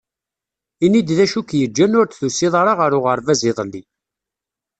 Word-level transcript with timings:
Ini-d 0.85 1.09
d 1.17 1.19
acu 1.25 1.41
k-yeǧǧan 1.43 1.97
ur 1.99 2.05
d-tusiḍ 2.07 2.53
ara 2.61 2.73
ɣer 2.79 2.91
uɣerbaz 2.97 3.41
iḍelli. 3.49 3.81